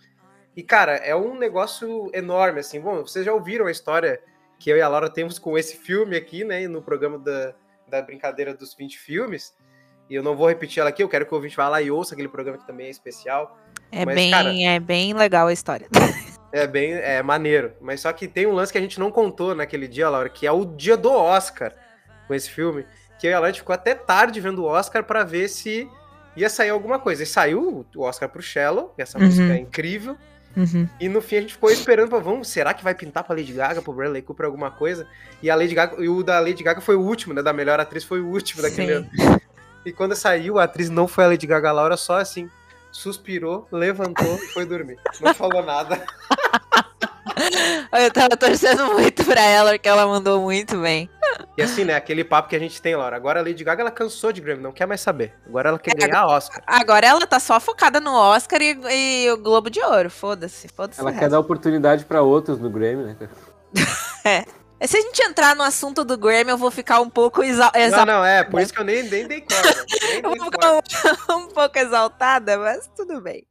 [0.57, 2.81] E, cara, é um negócio enorme, assim.
[2.81, 4.21] Bom, vocês já ouviram a história
[4.59, 6.67] que eu e a Laura temos com esse filme aqui, né?
[6.67, 7.55] No programa da,
[7.87, 9.55] da brincadeira dos 20 filmes.
[10.09, 11.91] E eu não vou repetir ela aqui, eu quero que o ouvinte vá lá e
[11.91, 13.59] ouça aquele programa que também é especial.
[13.93, 15.87] É, Mas, bem, cara, é bem legal a história.
[16.51, 17.73] É bem é maneiro.
[17.81, 20.47] Mas só que tem um lance que a gente não contou naquele dia, Laura, que
[20.47, 21.75] é o dia do Oscar
[22.27, 22.87] com esse filme.
[23.19, 25.89] Que eu e a Laura ficou até tarde vendo o Oscar para ver se
[26.37, 27.23] ia sair alguma coisa.
[27.23, 29.27] E saiu o Oscar pro Shallow, essa uhum.
[29.27, 30.17] música é incrível.
[30.57, 30.89] Uhum.
[30.99, 33.53] E no fim a gente ficou esperando pra, vamos, será que vai pintar pra Lady
[33.53, 35.07] Gaga, pro Bradley Cooper alguma coisa?
[35.43, 37.43] E a Lady Gaga, e o da Lady Gaga foi o último, né?
[37.43, 39.11] Da melhor atriz foi o último daquele ano.
[39.89, 42.51] E quando saiu, a atriz não foi a Lady Gaga, a Laura só assim,
[42.93, 44.99] suspirou, levantou e foi dormir.
[45.19, 46.05] Não falou nada.
[47.91, 51.09] Eu tava torcendo muito pra ela, porque ela mandou muito bem.
[51.57, 53.17] E assim, né, aquele papo que a gente tem, Laura.
[53.17, 55.33] Agora a Lady Gaga, ela cansou de Grammy, não quer mais saber.
[55.47, 56.63] Agora ela quer é, ganhar Oscar.
[56.67, 60.11] Agora ela tá só focada no Oscar e, e o Globo de Ouro.
[60.11, 61.01] Foda-se, foda-se.
[61.01, 63.17] Ela quer dar oportunidade pra outros no Grammy, né?
[64.27, 64.45] é.
[64.87, 68.07] Se a gente entrar no assunto do Grammy, eu vou ficar um pouco exaltada.
[68.07, 69.87] Não, não, é, por isso que eu nem, nem dei conta.
[70.23, 73.45] eu vou ficar um, um pouco exaltada, mas tudo bem.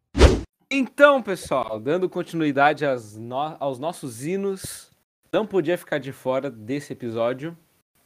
[0.71, 2.85] Então, pessoal, dando continuidade
[3.17, 3.57] no...
[3.59, 4.89] aos nossos hinos,
[5.31, 7.57] não podia ficar de fora desse episódio.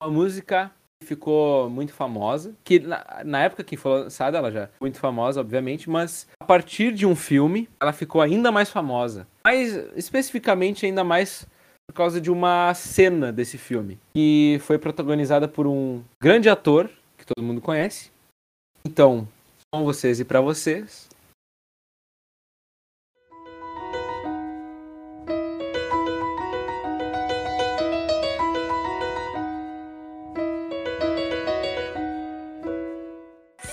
[0.01, 4.69] Uma música que ficou muito famosa, que na, na época que foi lançada ela já
[4.79, 9.27] muito famosa, obviamente, mas a partir de um filme ela ficou ainda mais famosa.
[9.43, 11.47] Mas especificamente ainda mais
[11.91, 17.25] por causa de uma cena desse filme, que foi protagonizada por um grande ator que
[17.25, 18.09] todo mundo conhece.
[18.85, 19.27] Então,
[19.69, 21.09] com vocês e para vocês,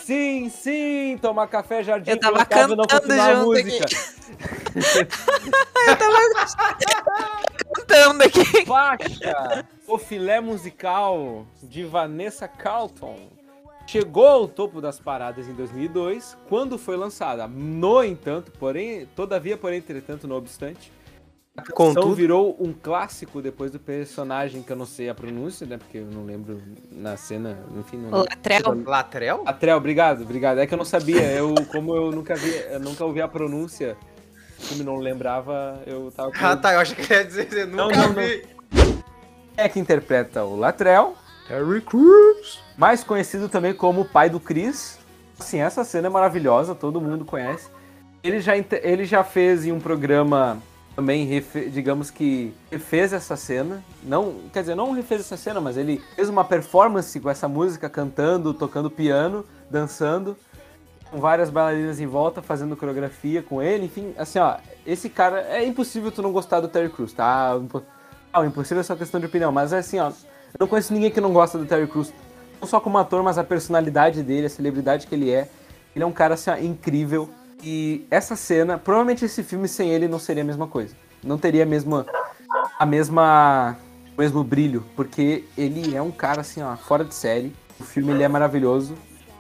[0.05, 2.11] Sim, sim, tomar café jardim.
[2.11, 3.79] Eu tava cantando junto aqui.
[5.87, 6.19] eu tava
[7.89, 8.67] cantando aqui.
[8.67, 13.17] Faixa, o filé musical de Vanessa Carlton
[13.87, 17.49] chegou ao topo das paradas em 2002, quando foi lançada.
[17.49, 20.93] No entanto, porém, todavia, porém, entretanto, não obstante,
[21.57, 25.77] a canção virou um clássico depois do personagem que eu não sei a pronúncia, né?
[25.77, 27.97] Porque eu não lembro na cena, enfim.
[27.97, 28.85] Não Latrel.
[28.85, 29.43] Latrel?
[29.45, 30.59] Latrel, obrigado, obrigado.
[30.59, 33.97] É que eu não sabia, eu, como eu nunca vi, eu nunca ouvi a pronúncia,
[34.69, 36.33] como não lembrava, eu tava.
[36.33, 36.45] Com...
[36.45, 38.43] Ah, tá, eu acho que quer dizer, eu nunca não, não, vi.
[38.73, 39.05] Não.
[39.57, 41.15] É que interpreta o Latrel.
[41.47, 42.63] Terry Crews.
[42.77, 44.99] Mais conhecido também como o pai do Chris.
[45.39, 47.69] Assim, essa cena é maravilhosa, todo mundo conhece.
[48.23, 50.59] Ele já, ele já fez em um programa
[50.95, 53.83] também, digamos que refez essa cena.
[54.03, 57.89] Não, quer dizer, não refez essa cena, mas ele fez uma performance com essa música,
[57.89, 60.37] cantando, tocando piano, dançando,
[61.11, 63.87] com várias bailarinas em volta, fazendo coreografia com ele.
[63.87, 65.41] Enfim, assim, ó, esse cara.
[65.41, 67.59] É impossível tu não gostar do Terry Crews, tá?
[68.33, 70.09] Ah, impossível é só questão de opinião, mas é assim, ó.
[70.09, 72.13] Eu não conheço ninguém que não gosta do Terry Crews.
[72.61, 75.49] Não só como ator, mas a personalidade dele, a celebridade que ele é.
[75.95, 77.29] Ele é um cara assim, ó, incrível.
[77.63, 80.95] E essa cena, provavelmente esse filme sem ele não seria a mesma coisa.
[81.23, 82.07] Não teria a mesma
[82.79, 83.77] a mesma
[84.17, 87.53] o mesmo brilho, porque ele é um cara assim, ó, fora de série.
[87.81, 88.95] O filme ele é maravilhoso.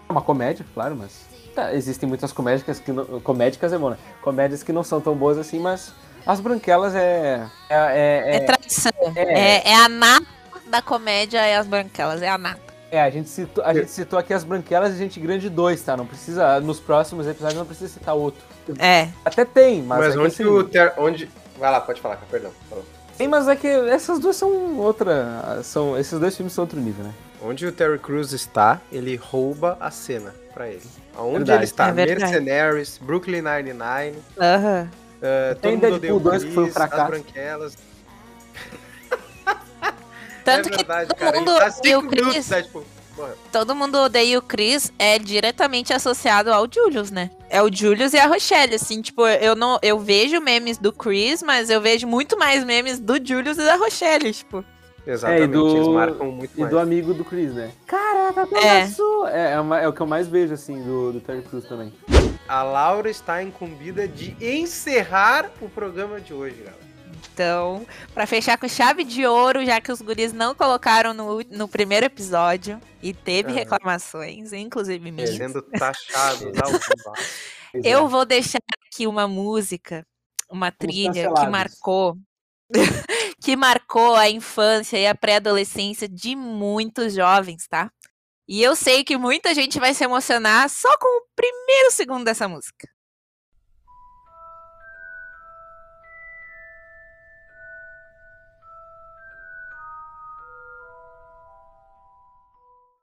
[0.08, 1.27] É uma comédia, claro, mas
[1.58, 3.98] tá, existem muitas comédicas que não, comédicas é bom, né?
[4.22, 5.92] Comédias que não são tão boas assim, mas
[6.26, 8.92] as branquelas é é é, é, é tradição.
[9.14, 10.26] É, é, é a nata
[10.66, 12.68] da comédia é as branquelas, é a nata.
[12.90, 15.94] É, a gente citou, a gente citou aqui as branquelas e gente grande 2, tá?
[15.94, 18.40] Não precisa, nos próximos episódios não precisa citar outro.
[18.78, 19.08] É.
[19.24, 19.98] Até tem, mas.
[19.98, 22.52] Mas é onde assim, o ter, onde Vai lá, pode falar, perdão.
[22.68, 22.84] Falou.
[23.16, 25.60] Sim, mas é que essas duas são outra.
[25.64, 27.12] São, esses dois filmes são outro nível, né?
[27.42, 30.82] Onde o Terry Crews está, ele rouba a cena pra ele.
[31.18, 31.58] Aonde verdade.
[31.58, 31.88] ele está?
[31.88, 34.18] É Mercenaries, Brooklyn Nine-Nine.
[34.38, 34.82] Aham.
[34.82, 35.08] Uh -huh.
[35.18, 37.02] Uh, todo mundo odeia 2 que foi um fracasso.
[37.02, 37.76] As branquelas.
[40.44, 41.38] Tanto é verdade, que todo cara.
[41.38, 42.84] mundo ele tá cinco minutos, né, tipo,
[43.50, 47.32] Todo mundo odeia o Chris é diretamente associado ao Julius, né?
[47.50, 51.42] É o Julius e a Rochelle, assim, tipo, eu não eu vejo memes do Chris,
[51.42, 54.64] mas eu vejo muito mais memes do Julius e da Rochelle, tipo.
[55.08, 56.70] Exatamente, é, e do, eles marcam muito e mais.
[56.70, 57.72] do amigo do Chris, né?
[57.86, 58.86] Caraca, é.
[59.32, 61.90] É, é, uma, é, o que eu mais vejo, assim, do, do Terry Crews também.
[62.46, 66.88] A Laura está incumbida de encerrar o programa de hoje, galera.
[67.32, 71.66] Então, para fechar com chave de ouro, já que os guris não colocaram no, no
[71.66, 75.36] primeiro episódio e teve reclamações, inclusive minhas.
[75.36, 76.42] Sendo taxados
[77.82, 80.04] Eu vou deixar aqui uma música,
[80.50, 82.18] uma trilha que marcou
[83.42, 87.90] que marcou a infância e a pré-adolescência de muitos jovens, tá?
[88.46, 92.48] E eu sei que muita gente vai se emocionar só com o primeiro segundo dessa
[92.48, 92.88] música.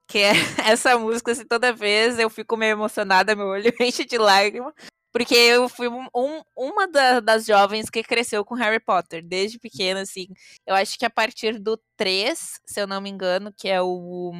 [0.07, 0.31] Que é
[0.71, 4.73] essa música, assim, toda vez eu fico meio emocionada, meu olho enche de lágrimas.
[5.15, 10.01] Porque eu fui um, uma da, das jovens que cresceu com Harry Potter, desde pequena,
[10.01, 10.27] assim.
[10.67, 14.33] Eu acho que a partir do 3, se eu não me engano, que é o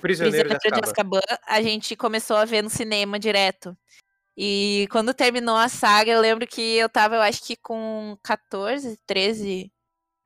[0.00, 3.76] Prisioneiro, Prisioneiro de Azkaban, a gente começou a ver no cinema direto.
[4.34, 8.98] E quando terminou a saga, eu lembro que eu tava, eu acho que com 14,
[9.06, 9.70] 13,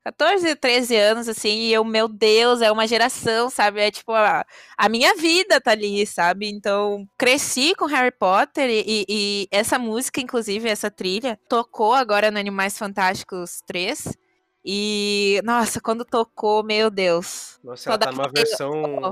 [0.03, 3.79] 14, 13 anos, assim, e eu, meu Deus, é uma geração, sabe?
[3.79, 4.45] É tipo, a,
[4.77, 6.49] a minha vida tá ali, sabe?
[6.49, 12.37] Então, cresci com Harry Potter e, e, essa música, inclusive, essa trilha, tocou agora no
[12.37, 14.22] Animais Fantásticos 3.
[14.65, 17.59] E, nossa, quando tocou, meu Deus.
[17.61, 18.71] Nossa, ela tá numa versão,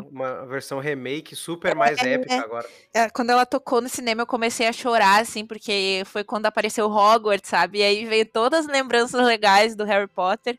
[0.09, 2.69] uma versão remake super mais é, épica agora.
[2.93, 6.89] É, quando ela tocou no cinema, eu comecei a chorar, assim, porque foi quando apareceu
[6.89, 7.79] Hogwarts, sabe?
[7.79, 10.57] E aí veio todas as lembranças legais do Harry Potter.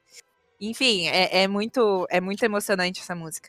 [0.61, 3.49] Enfim, é, é, muito, é muito emocionante essa música.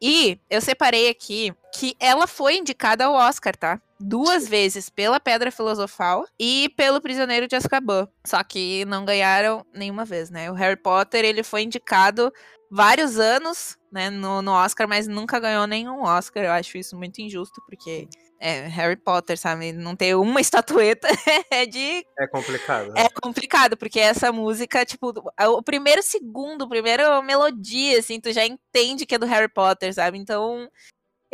[0.00, 3.80] E eu separei aqui que ela foi indicada ao Oscar, tá?
[4.06, 8.06] Duas vezes pela Pedra Filosofal e pelo Prisioneiro de Azkaban.
[8.26, 10.50] Só que não ganharam nenhuma vez, né?
[10.50, 12.30] O Harry Potter, ele foi indicado
[12.70, 16.44] vários anos, né, no, no Oscar, mas nunca ganhou nenhum Oscar.
[16.44, 18.06] Eu acho isso muito injusto, porque
[18.40, 19.72] é, Harry Potter, sabe?
[19.72, 21.08] Não ter uma estatueta
[21.50, 22.04] é de.
[22.18, 22.92] É complicado.
[22.92, 23.04] Né?
[23.04, 28.44] É complicado, porque essa música, tipo, o primeiro segundo, a primeira melodia, assim, tu já
[28.44, 30.18] entende que é do Harry Potter, sabe?
[30.18, 30.68] Então,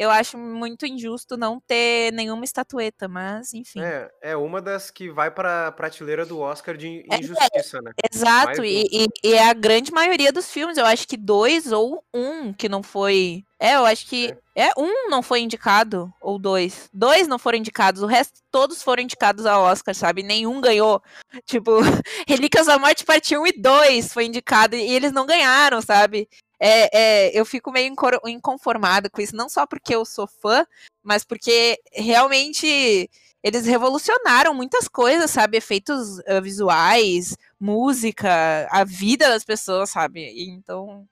[0.01, 3.83] eu acho muito injusto não ter nenhuma estatueta, mas enfim.
[3.83, 7.83] É, é uma das que vai para a prateleira do Oscar de é, injustiça, é,
[7.83, 7.93] né?
[8.11, 12.03] Exato, e, e, e, é a grande maioria dos filmes, eu acho que dois ou
[12.15, 13.45] um que não foi.
[13.61, 14.35] É, eu acho que.
[14.57, 14.69] É.
[14.69, 16.89] é, um não foi indicado, ou dois.
[16.95, 20.23] Dois não foram indicados, o resto todos foram indicados ao Oscar, sabe?
[20.23, 21.03] Nenhum ganhou.
[21.45, 21.73] Tipo,
[22.27, 26.27] Relíquias da Morte Parte 1 e 2 foi indicado e eles não ganharam, sabe?
[26.61, 27.93] É, é, eu fico meio
[28.27, 30.67] inconformada com isso, não só porque eu sou fã,
[31.03, 33.09] mas porque realmente
[33.43, 35.57] eles revolucionaram muitas coisas, sabe?
[35.57, 40.31] Efeitos uh, visuais, música, a vida das pessoas, sabe?
[40.51, 41.09] Então,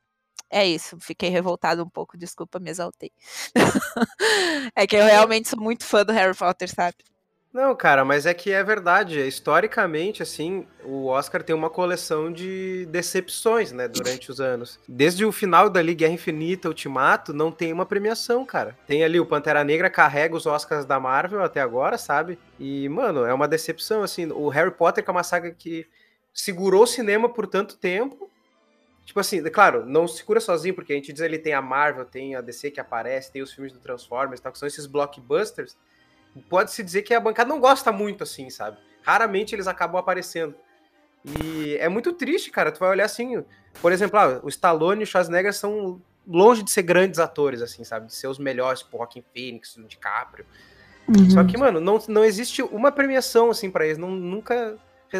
[0.50, 0.98] é isso.
[1.00, 3.11] Fiquei revoltada um pouco, desculpa, me exaltei.
[4.76, 6.96] é que eu realmente sou muito fã do Harry Potter, sabe?
[7.58, 9.18] Não, cara, mas é que é verdade.
[9.18, 14.78] Historicamente, assim, o Oscar tem uma coleção de decepções, né, durante os anos.
[14.86, 18.78] Desde o final dali, Guerra Infinita, Ultimato, não tem uma premiação, cara.
[18.86, 22.38] Tem ali o Pantera Negra carrega os Oscars da Marvel até agora, sabe?
[22.60, 24.30] E, mano, é uma decepção, assim.
[24.30, 25.84] O Harry Potter, que é uma saga que
[26.32, 28.30] segurou o cinema por tanto tempo.
[29.04, 32.36] Tipo assim, claro, não segura sozinho, porque a gente diz ele tem a Marvel, tem
[32.36, 35.76] a DC que aparece, tem os filmes do Transformers, tal, que são esses blockbusters
[36.48, 38.79] pode-se dizer que a bancada não gosta muito, assim, sabe?
[39.03, 40.55] Raramente eles acabam aparecendo.
[41.24, 42.72] E é muito triste, cara.
[42.72, 43.42] Tu vai olhar assim,
[43.81, 47.85] por exemplo, ah, o Stallone e o Schwarzenegger são longe de ser grandes atores, assim,
[47.85, 48.07] sabe?
[48.07, 50.44] De ser os melhores, tipo, Joaquin Phoenix, o DiCaprio.
[51.09, 51.31] Uhum.
[51.31, 53.96] Só que, mano, não, não existe uma premiação, assim, para eles.
[53.96, 54.77] Não, nunca,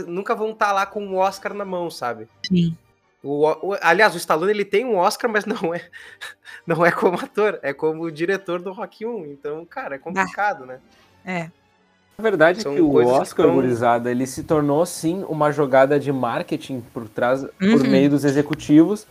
[0.07, 2.29] nunca vão estar tá lá com um Oscar na mão, sabe?
[2.47, 2.77] Sim.
[3.23, 5.89] O, o, aliás, o Stallone ele tem um Oscar, mas não é
[6.67, 9.27] não é como ator, é como diretor do Rock 1.
[9.27, 10.67] Então, cara, é complicado, ah.
[10.67, 10.81] né?
[11.25, 11.51] É.
[12.17, 13.55] A verdade São é que o Oscar, tão...
[13.55, 17.51] gurizada, ele se tornou, sim, uma jogada de marketing por trás, uhum.
[17.59, 19.07] por meio dos executivos.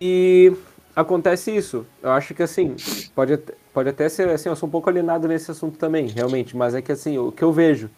[0.00, 0.52] E
[0.94, 1.84] acontece isso.
[2.02, 2.76] Eu acho que, assim,
[3.14, 3.36] pode,
[3.72, 6.80] pode até ser, assim, eu sou um pouco alinado nesse assunto também, realmente, mas é
[6.80, 7.90] que, assim, o que eu vejo,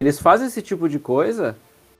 [0.00, 1.56] eles fazem esse tipo de coisa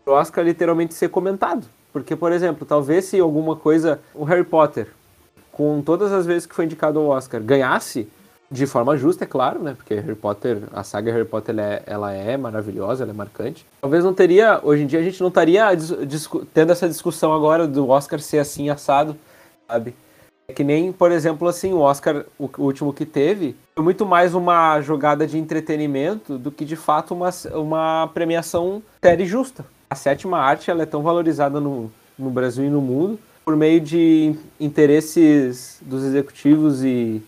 [0.06, 1.66] o Oscar literalmente ser comentado.
[1.92, 4.88] Porque, por exemplo, talvez se alguma coisa, o Harry Potter,
[5.50, 8.08] com todas as vezes que foi indicado ao Oscar, ganhasse,
[8.52, 9.74] de forma justa, é claro, né?
[9.74, 13.64] Porque Harry Potter, a saga Harry Potter, ela é, ela é maravilhosa, ela é marcante.
[13.80, 15.66] Talvez não teria, hoje em dia a gente não estaria
[16.52, 19.16] tendo essa discussão agora do Oscar ser assim assado,
[19.66, 19.94] sabe?
[20.46, 24.34] É que nem, por exemplo, assim, o Oscar, o, último que teve, foi muito mais
[24.34, 29.64] uma jogada de entretenimento do que de fato uma, uma premiação séria e justa.
[29.88, 33.80] A sétima arte ela é tão valorizada no, no Brasil e no mundo por meio
[33.80, 37.22] de interesses dos executivos e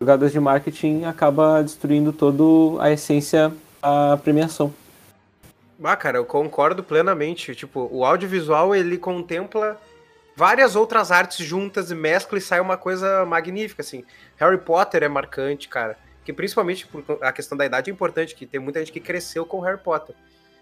[0.00, 4.72] jogadas de marketing acaba destruindo toda a essência da premiação.
[5.82, 7.54] Ah, cara, eu concordo plenamente.
[7.54, 9.78] Tipo, o audiovisual ele contempla
[10.34, 14.04] várias outras artes juntas e mescla e sai uma coisa magnífica, assim.
[14.36, 15.96] Harry Potter é marcante, cara.
[16.24, 19.44] Que principalmente por a questão da idade é importante, que tem muita gente que cresceu
[19.46, 20.14] com Harry Potter.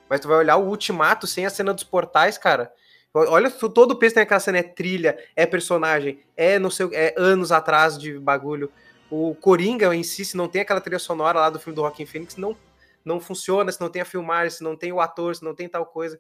[0.09, 2.71] Mas tu vai olhar o Ultimato sem a cena dos portais, cara.
[3.15, 7.15] Olha, todo o peso tem aquela cena, é trilha, é personagem, é no seu, é
[7.17, 8.71] anos atrás de bagulho.
[9.11, 12.07] O Coringa em si, se não tem aquela trilha sonora lá do filme do Rockin'
[12.07, 12.57] Phoenix, não,
[13.05, 15.69] não funciona, se não tem a filmagem, se não tem o ator, se não tem
[15.69, 16.19] tal coisa.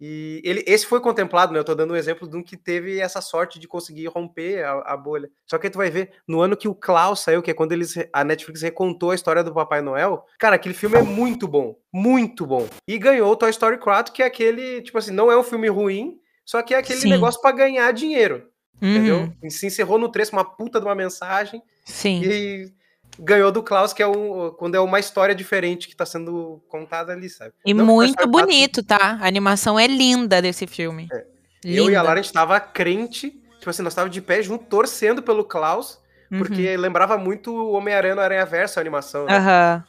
[0.00, 1.58] E ele, esse foi contemplado, né?
[1.58, 4.92] Eu tô dando um exemplo de um que teve essa sorte de conseguir romper a,
[4.92, 5.28] a, bolha.
[5.44, 7.72] Só que aí tu vai ver, no ano que o Klaus saiu, que é quando
[7.72, 11.76] eles, a Netflix recontou a história do Papai Noel, cara, aquele filme é muito bom.
[11.92, 12.68] Muito bom.
[12.86, 15.68] E ganhou o Toy Story 4, que é aquele, tipo assim, não é um filme
[15.68, 17.10] ruim, só que é aquele Sim.
[17.10, 18.46] negócio para ganhar dinheiro.
[18.80, 18.90] Uhum.
[18.90, 19.32] Entendeu?
[19.42, 21.60] E se encerrou no 3 uma puta de uma mensagem.
[21.88, 22.22] Sim.
[22.22, 22.72] E
[23.18, 27.12] ganhou do Klaus, que é um, quando é uma história diferente que tá sendo contada
[27.12, 27.52] ali, sabe?
[27.64, 29.18] E Não muito bonito, tá?
[29.20, 31.08] A animação é linda desse filme.
[31.12, 31.26] É.
[31.64, 34.64] Eu e a Lara, a gente tava crente, tipo assim, nós tava de pé junto,
[34.66, 35.98] torcendo pelo Klaus,
[36.30, 36.80] porque uhum.
[36.80, 39.24] lembrava muito o Homem-Aranha no Aranha Verso, a animação.
[39.24, 39.36] Né?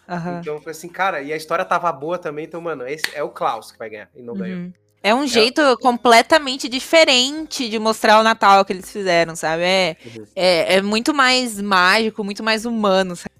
[0.07, 0.39] Uhum, uhum.
[0.39, 3.21] Então eu falei assim, cara, e a história tava boa também, então, mano, esse é
[3.21, 4.71] o Klaus que vai ganhar, e não ganhou.
[5.01, 5.77] É um jeito é.
[5.77, 9.63] completamente diferente de mostrar o Natal que eles fizeram, sabe?
[9.63, 9.97] É,
[10.35, 13.35] é, é, muito mais mágico, muito mais humano, sabe?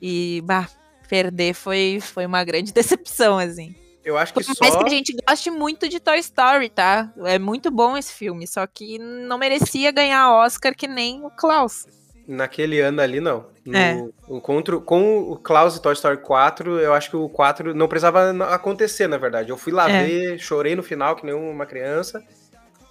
[0.00, 0.68] E, bah,
[1.08, 3.74] perder foi, foi uma grande decepção, assim.
[4.04, 4.64] Eu acho que Por só...
[4.64, 7.10] mais que a gente goste muito de Toy Story, tá?
[7.24, 11.86] É muito bom esse filme, só que não merecia ganhar Oscar que nem o Klaus.
[12.26, 13.46] Naquele ano ali, não.
[13.66, 14.08] No é.
[14.30, 18.30] encontro com o Klaus e Toy Story 4, eu acho que o 4 não precisava
[18.46, 19.50] acontecer, na verdade.
[19.50, 20.04] Eu fui lá é.
[20.04, 22.22] ver, chorei no final, que nem uma criança.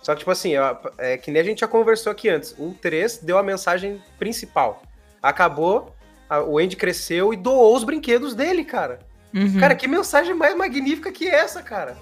[0.03, 0.53] Só que, tipo assim,
[0.97, 2.53] é que nem a gente já conversou aqui antes.
[2.59, 4.83] O 3 deu a mensagem principal.
[5.21, 5.95] Acabou,
[6.29, 8.99] a, o Andy cresceu e doou os brinquedos dele, cara.
[9.33, 9.59] Uhum.
[9.59, 11.97] Cara, que mensagem mais magnífica que essa, cara?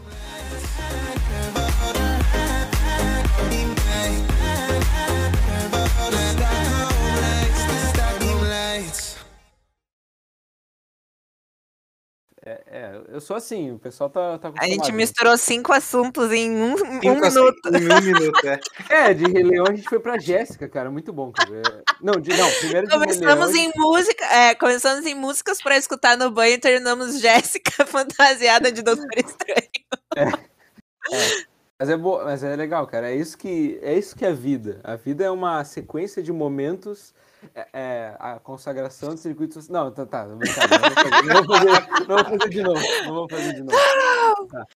[12.43, 16.49] É, é, eu sou assim, o pessoal tá, tá A gente misturou cinco assuntos em
[16.49, 17.03] um, um minuto.
[17.03, 18.59] Em um minuto, é.
[18.89, 21.51] é, de Rei Leão a gente foi pra Jéssica, cara, muito bom, cara.
[21.57, 25.77] É, não, de, não, primeiro de Começamos Leão, em música, é, começamos em músicas pra
[25.77, 29.69] escutar no banho e terminamos Jéssica fantasiada de Doutor Estranho.
[30.15, 31.51] É, é.
[31.77, 32.23] Mas é, bo...
[32.23, 34.79] Mas é legal, cara, é isso, que, é isso que é a vida.
[34.83, 37.13] A vida é uma sequência de momentos
[37.55, 39.67] é, é, a consagração de circuitos.
[39.69, 40.77] Não, tá, tá, não, vou fazer,
[41.25, 42.81] não, vou fazer, não vou fazer de novo.
[43.05, 44.47] Não vou fazer de novo.
[44.47, 44.67] Tá.